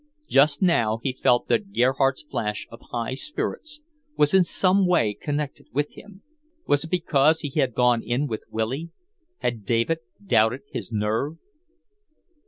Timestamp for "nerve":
10.91-11.37